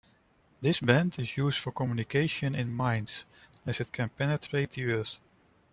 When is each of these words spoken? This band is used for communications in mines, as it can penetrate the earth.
This 0.61 0.79
band 0.79 1.19
is 1.19 1.37
used 1.37 1.59
for 1.59 1.71
communications 1.71 2.55
in 2.55 2.73
mines, 2.73 3.23
as 3.67 3.79
it 3.81 3.91
can 3.93 4.09
penetrate 4.09 4.71
the 4.71 4.85
earth. 4.91 5.19